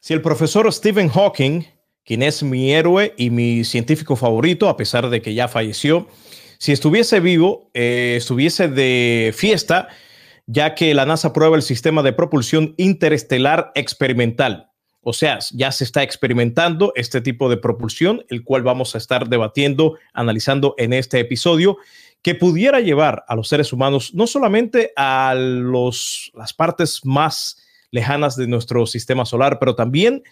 Si 0.00 0.14
el 0.14 0.22
profesor 0.22 0.72
Stephen 0.72 1.08
Hawking, 1.08 1.64
quien 2.04 2.22
es 2.22 2.42
mi 2.44 2.72
héroe 2.72 3.14
y 3.16 3.30
mi 3.30 3.64
científico 3.64 4.14
favorito, 4.14 4.68
a 4.68 4.76
pesar 4.76 5.10
de 5.10 5.20
que 5.20 5.34
ya 5.34 5.48
falleció, 5.48 6.06
si 6.58 6.72
estuviese 6.72 7.18
vivo, 7.18 7.70
eh, 7.74 8.14
estuviese 8.16 8.68
de 8.68 9.34
fiesta, 9.36 9.88
ya 10.46 10.74
que 10.76 10.94
la 10.94 11.04
NASA 11.04 11.32
prueba 11.32 11.56
el 11.56 11.62
sistema 11.62 12.02
de 12.02 12.12
propulsión 12.12 12.74
interestelar 12.76 13.72
experimental. 13.74 14.70
O 15.00 15.12
sea, 15.12 15.40
ya 15.52 15.72
se 15.72 15.84
está 15.84 16.02
experimentando 16.02 16.92
este 16.94 17.20
tipo 17.20 17.48
de 17.48 17.56
propulsión, 17.56 18.24
el 18.28 18.44
cual 18.44 18.62
vamos 18.62 18.94
a 18.94 18.98
estar 18.98 19.28
debatiendo, 19.28 19.98
analizando 20.12 20.74
en 20.78 20.92
este 20.92 21.18
episodio, 21.18 21.76
que 22.22 22.34
pudiera 22.34 22.80
llevar 22.80 23.24
a 23.26 23.34
los 23.34 23.48
seres 23.48 23.72
humanos 23.72 24.14
no 24.14 24.26
solamente 24.26 24.92
a 24.96 25.34
los, 25.34 26.30
las 26.34 26.52
partes 26.52 27.04
más 27.04 27.64
lejanas 27.90 28.36
de 28.36 28.46
nuestro 28.46 28.86
sistema 28.86 29.24
solar, 29.24 29.58
pero 29.58 29.74
también 29.74 30.22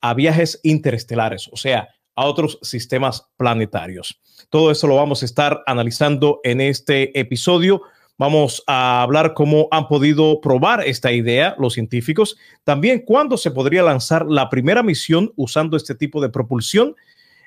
a 0.00 0.14
viajes 0.14 0.60
interestelares, 0.62 1.48
o 1.52 1.56
sea, 1.56 1.88
a 2.14 2.26
otros 2.26 2.58
sistemas 2.62 3.28
planetarios. 3.36 4.20
Todo 4.50 4.70
eso 4.70 4.86
lo 4.86 4.96
vamos 4.96 5.22
a 5.22 5.24
estar 5.24 5.62
analizando 5.66 6.40
en 6.44 6.60
este 6.60 7.18
episodio. 7.18 7.82
Vamos 8.16 8.62
a 8.66 9.02
hablar 9.02 9.34
cómo 9.34 9.66
han 9.72 9.88
podido 9.88 10.40
probar 10.40 10.86
esta 10.86 11.10
idea 11.10 11.56
los 11.58 11.74
científicos, 11.74 12.36
también 12.62 13.00
cuándo 13.00 13.36
se 13.36 13.50
podría 13.50 13.82
lanzar 13.82 14.26
la 14.26 14.48
primera 14.48 14.82
misión 14.82 15.32
usando 15.36 15.76
este 15.76 15.94
tipo 15.94 16.20
de 16.20 16.28
propulsión. 16.28 16.94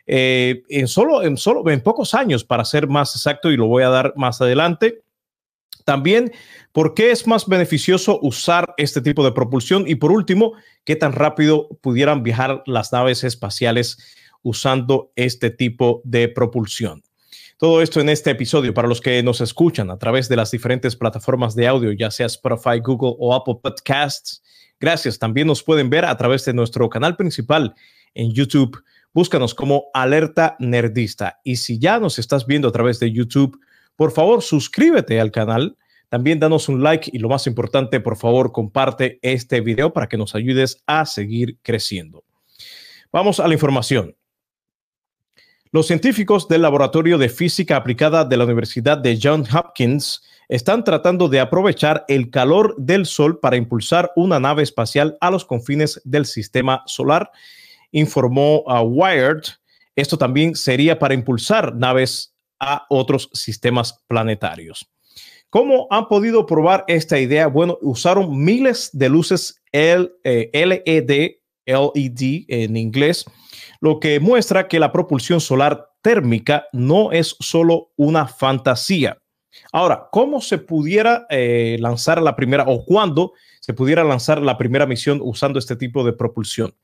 Eh, 0.09 0.63
en 0.69 0.87
solo 0.87 1.21
en 1.21 1.35
solo 1.35 1.69
en 1.69 1.81
pocos 1.81 2.13
años 2.13 2.45
para 2.45 2.63
ser 2.63 2.87
más 2.87 3.13
exacto 3.13 3.51
y 3.51 3.57
lo 3.57 3.67
voy 3.67 3.83
a 3.83 3.89
dar 3.89 4.13
más 4.15 4.39
adelante 4.39 5.01
también, 5.87 6.33
¿por 6.73 6.93
qué 6.93 7.11
es 7.11 7.25
más 7.27 7.47
beneficioso 7.47 8.19
usar 8.21 8.73
este 8.75 8.99
tipo 8.99 9.23
de 9.23 9.31
propulsión? 9.31 9.85
Y 9.87 9.95
por 9.95 10.11
último, 10.11 10.51
¿qué 10.83 10.97
tan 10.97 11.13
rápido 11.13 11.69
pudieran 11.79 12.23
viajar 12.23 12.61
las 12.65 12.91
naves 12.91 13.23
espaciales 13.23 13.97
usando 14.41 15.13
este 15.15 15.49
tipo 15.49 16.01
de 16.03 16.27
propulsión? 16.27 17.03
Todo 17.57 17.81
esto 17.81 18.01
en 18.01 18.09
este 18.09 18.31
episodio 18.31 18.73
para 18.73 18.89
los 18.89 18.99
que 18.99 19.23
nos 19.23 19.39
escuchan 19.39 19.89
a 19.89 19.97
través 19.97 20.27
de 20.27 20.35
las 20.35 20.51
diferentes 20.51 20.97
plataformas 20.97 21.55
de 21.55 21.67
audio, 21.69 21.93
ya 21.93 22.11
sea 22.11 22.25
Spotify, 22.25 22.81
Google 22.83 23.15
o 23.17 23.33
Apple 23.33 23.59
Podcasts. 23.63 24.43
Gracias. 24.81 25.17
También 25.17 25.47
nos 25.47 25.63
pueden 25.63 25.89
ver 25.89 26.03
a 26.03 26.17
través 26.17 26.43
de 26.43 26.53
nuestro 26.53 26.89
canal 26.89 27.15
principal 27.15 27.75
en 28.13 28.33
YouTube. 28.33 28.83
Búscanos 29.13 29.55
como 29.55 29.85
Alerta 29.93 30.57
Nerdista. 30.59 31.39
Y 31.45 31.55
si 31.55 31.79
ya 31.79 31.97
nos 31.97 32.19
estás 32.19 32.45
viendo 32.45 32.67
a 32.67 32.73
través 32.73 32.99
de 32.99 33.09
YouTube, 33.13 33.57
por 33.97 34.11
favor, 34.11 34.41
suscríbete 34.41 35.19
al 35.19 35.31
canal. 35.31 35.75
También 36.07 36.39
danos 36.39 36.69
un 36.69 36.81
like 36.81 37.09
y 37.11 37.17
lo 37.17 37.27
más 37.27 37.47
importante, 37.47 37.99
por 37.99 38.15
favor, 38.15 38.53
comparte 38.53 39.19
este 39.21 39.59
video 39.59 39.91
para 39.91 40.07
que 40.07 40.17
nos 40.17 40.35
ayudes 40.35 40.81
a 40.87 41.05
seguir 41.05 41.57
creciendo. 41.63 42.23
Vamos 43.11 43.41
a 43.41 43.47
la 43.47 43.53
información. 43.55 44.15
Los 45.71 45.87
científicos 45.87 46.47
del 46.47 46.61
Laboratorio 46.61 47.17
de 47.17 47.27
Física 47.27 47.75
Aplicada 47.75 48.23
de 48.23 48.37
la 48.37 48.45
Universidad 48.45 48.99
de 48.99 49.19
Johns 49.21 49.53
Hopkins 49.53 50.21
están 50.47 50.83
tratando 50.83 51.27
de 51.27 51.41
aprovechar 51.41 52.05
el 52.07 52.29
calor 52.29 52.75
del 52.77 53.05
Sol 53.05 53.39
para 53.39 53.57
impulsar 53.57 54.11
una 54.15 54.39
nave 54.39 54.63
espacial 54.63 55.17
a 55.19 55.29
los 55.29 55.43
confines 55.43 55.99
del 56.05 56.25
sistema 56.25 56.83
solar, 56.85 57.31
informó 57.91 58.63
a 58.67 58.81
Wired. 58.81 59.41
Esto 59.95 60.17
también 60.17 60.55
sería 60.55 60.99
para 60.99 61.15
impulsar 61.15 61.75
naves 61.75 62.36
a 62.59 62.85
otros 62.89 63.29
sistemas 63.33 64.03
planetarios. 64.07 64.89
¿Cómo 65.49 65.87
han 65.89 66.07
podido 66.07 66.45
probar 66.45 66.83
esta 66.87 67.19
idea? 67.19 67.47
Bueno, 67.47 67.77
usaron 67.81 68.43
miles 68.43 68.89
de 68.91 69.09
luces 69.09 69.61
LED, 69.71 70.09
LED 70.53 71.31
en 72.47 72.77
inglés, 72.77 73.25
lo 73.79 73.99
que 73.99 74.19
muestra 74.19 74.67
que 74.67 74.79
la 74.79 74.91
propulsión 74.91 75.39
solar 75.39 75.89
térmica 76.01 76.67
no 76.73 77.11
es 77.11 77.35
solo 77.39 77.91
una 77.95 78.27
fantasía. 78.27 79.17
Ahora, 79.71 80.07
¿cómo 80.11 80.41
se 80.41 80.57
pudiera 80.57 81.25
eh, 81.29 81.77
lanzar 81.79 82.21
la 82.21 82.35
primera 82.35 82.63
o 82.67 82.85
cuándo 82.85 83.33
se 83.59 83.73
pudiera 83.73 84.03
lanzar 84.03 84.41
la 84.41 84.57
primera 84.57 84.85
misión 84.85 85.19
usando 85.23 85.59
este 85.59 85.75
tipo 85.75 86.03
de 86.03 86.13
propulsión? 86.13 86.75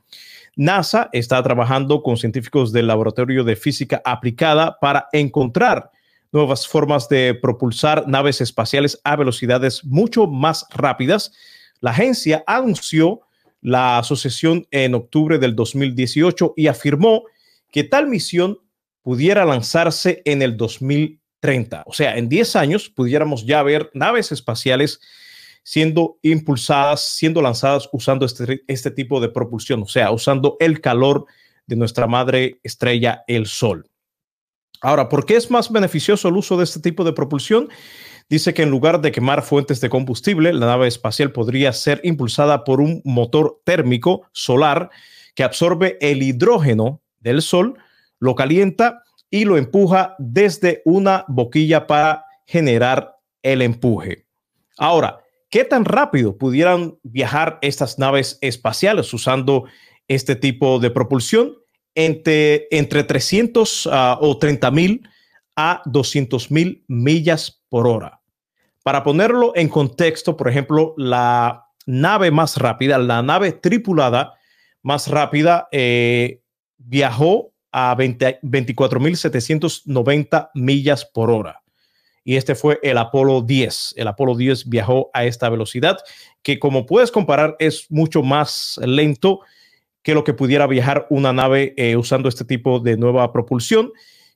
NASA 0.55 1.09
está 1.13 1.41
trabajando 1.41 2.03
con 2.03 2.17
científicos 2.17 2.71
del 2.71 2.87
Laboratorio 2.87 3.43
de 3.43 3.55
Física 3.55 4.01
Aplicada 4.05 4.77
para 4.79 5.07
encontrar 5.11 5.91
nuevas 6.31 6.67
formas 6.67 7.09
de 7.09 7.33
propulsar 7.35 8.07
naves 8.07 8.41
espaciales 8.41 8.99
a 9.03 9.15
velocidades 9.15 9.83
mucho 9.85 10.27
más 10.27 10.65
rápidas. 10.71 11.31
La 11.79 11.91
agencia 11.91 12.43
anunció 12.47 13.21
la 13.61 13.97
asociación 13.99 14.67
en 14.71 14.93
octubre 14.93 15.39
del 15.39 15.55
2018 15.55 16.53
y 16.57 16.67
afirmó 16.67 17.23
que 17.71 17.83
tal 17.83 18.07
misión 18.07 18.59
pudiera 19.01 19.45
lanzarse 19.45 20.21
en 20.25 20.41
el 20.41 20.57
2030. 20.57 21.83
O 21.85 21.93
sea, 21.93 22.17
en 22.17 22.29
10 22.29 22.55
años 22.55 22.89
pudiéramos 22.89 23.45
ya 23.45 23.63
ver 23.63 23.89
naves 23.93 24.31
espaciales 24.31 24.99
siendo 25.63 26.19
impulsadas, 26.21 27.01
siendo 27.01 27.41
lanzadas 27.41 27.89
usando 27.91 28.25
este, 28.25 28.63
este 28.67 28.91
tipo 28.91 29.19
de 29.19 29.29
propulsión, 29.29 29.83
o 29.83 29.87
sea, 29.87 30.11
usando 30.11 30.57
el 30.59 30.81
calor 30.81 31.25
de 31.65 31.75
nuestra 31.75 32.07
madre 32.07 32.59
estrella, 32.63 33.23
el 33.27 33.47
Sol. 33.47 33.89
Ahora, 34.81 35.07
¿por 35.07 35.25
qué 35.25 35.37
es 35.37 35.49
más 35.49 35.71
beneficioso 35.71 36.27
el 36.27 36.35
uso 36.35 36.57
de 36.57 36.65
este 36.65 36.81
tipo 36.81 37.05
de 37.05 37.13
propulsión? 37.13 37.69
Dice 38.29 38.53
que 38.53 38.63
en 38.63 38.69
lugar 38.69 39.01
de 39.01 39.13
quemar 39.13 39.41
fuentes 39.41 39.79
de 39.79 39.89
combustible, 39.89 40.51
la 40.51 40.65
nave 40.65 40.87
espacial 40.87 41.31
podría 41.31 41.71
ser 41.71 42.01
impulsada 42.03 42.65
por 42.65 42.81
un 42.81 43.01
motor 43.05 43.61
térmico 43.63 44.27
solar 44.33 44.89
que 45.35 45.43
absorbe 45.43 45.97
el 46.01 46.21
hidrógeno 46.21 47.01
del 47.19 47.41
Sol, 47.41 47.77
lo 48.19 48.35
calienta 48.35 49.03
y 49.29 49.45
lo 49.45 49.57
empuja 49.57 50.15
desde 50.19 50.81
una 50.83 51.25
boquilla 51.29 51.87
para 51.87 52.25
generar 52.45 53.15
el 53.41 53.61
empuje. 53.61 54.25
Ahora, 54.77 55.22
¿Qué 55.53 55.63
tan 55.63 55.85
rápido 55.85 56.35
pudieran 56.35 56.97
viajar 57.03 57.59
estas 57.61 57.99
naves 57.99 58.39
espaciales 58.41 59.13
usando 59.13 59.65
este 60.07 60.35
tipo 60.35 60.79
de 60.79 60.89
propulsión? 60.89 61.53
Entre, 61.93 62.67
entre 62.71 63.03
300 63.03 63.87
ah, 63.91 64.17
o 64.19 64.39
30 64.39 64.71
mil 64.71 65.07
a 65.55 65.83
200 65.85 66.49
mil 66.49 66.83
millas 66.87 67.61
por 67.69 67.85
hora. 67.85 68.19
Para 68.81 69.03
ponerlo 69.03 69.55
en 69.55 69.69
contexto, 69.69 70.35
por 70.35 70.49
ejemplo, 70.49 70.95
la 70.97 71.67
nave 71.85 72.31
más 72.31 72.57
rápida, 72.57 72.97
la 72.97 73.21
nave 73.21 73.51
tripulada 73.51 74.33
más 74.81 75.07
rápida, 75.07 75.67
eh, 75.71 76.41
viajó 76.79 77.53
a 77.71 77.95
24.790 77.95 80.49
millas 80.55 81.05
por 81.05 81.29
hora 81.29 81.62
y 82.23 82.35
este 82.37 82.55
fue 82.55 82.79
el 82.83 82.97
Apolo 82.97 83.41
10. 83.41 83.95
El 83.97 84.07
Apolo 84.07 84.35
10 84.35 84.69
viajó 84.69 85.09
a 85.13 85.25
esta 85.25 85.49
velocidad 85.49 85.97
que 86.41 86.59
como 86.59 86.85
puedes 86.85 87.11
comparar 87.11 87.55
es 87.59 87.87
mucho 87.89 88.21
más 88.23 88.79
lento 88.83 89.41
que 90.03 90.13
lo 90.13 90.23
que 90.23 90.33
pudiera 90.33 90.67
viajar 90.67 91.07
una 91.09 91.33
nave 91.33 91.73
eh, 91.77 91.95
usando 91.95 92.29
este 92.29 92.43
tipo 92.43 92.79
de 92.79 92.97
nueva 92.97 93.31
propulsión, 93.31 93.91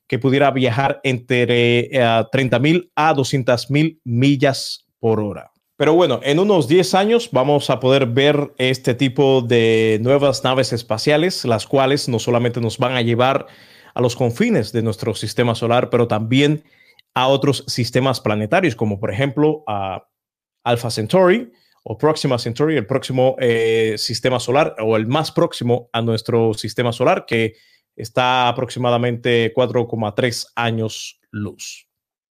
que 0.06 0.18
pudiera 0.18 0.50
viajar 0.50 1.00
entre 1.04 1.90
30 2.32 2.56
eh, 2.56 2.60
mil 2.60 2.90
a 2.96 3.12
200 3.12 3.70
mil 3.70 4.00
millas 4.04 4.86
por 4.98 5.20
hora. 5.20 5.52
Pero 5.76 5.94
bueno, 5.94 6.20
en 6.24 6.40
unos 6.40 6.66
10 6.66 6.94
años 6.94 7.28
vamos 7.30 7.70
a 7.70 7.78
poder 7.78 8.06
ver 8.06 8.52
este 8.56 8.94
tipo 8.94 9.42
de 9.42 9.98
nuevas 10.02 10.42
naves 10.42 10.72
espaciales, 10.72 11.44
las 11.44 11.66
cuales 11.66 12.08
no 12.08 12.18
solamente 12.18 12.60
nos 12.60 12.78
van 12.78 12.94
a 12.94 13.02
llevar 13.02 13.46
a 13.94 14.00
los 14.00 14.16
confines 14.16 14.72
de 14.72 14.82
nuestro 14.82 15.14
sistema 15.14 15.54
solar, 15.54 15.90
pero 15.90 16.08
también 16.08 16.64
a 17.18 17.26
otros 17.26 17.64
sistemas 17.66 18.20
planetarios, 18.20 18.76
como 18.76 19.00
por 19.00 19.10
ejemplo 19.10 19.64
a 19.66 20.06
Alpha 20.62 20.88
Centauri 20.88 21.50
o 21.82 21.98
Próxima 21.98 22.38
Centauri, 22.38 22.76
el 22.76 22.86
próximo 22.86 23.34
eh, 23.40 23.94
sistema 23.98 24.38
solar 24.38 24.76
o 24.78 24.96
el 24.96 25.08
más 25.08 25.32
próximo 25.32 25.90
a 25.92 26.00
nuestro 26.00 26.54
sistema 26.54 26.92
solar, 26.92 27.26
que 27.26 27.54
está 27.96 28.46
aproximadamente 28.46 29.52
4,3 29.52 30.46
años 30.54 31.20
luz. 31.32 31.87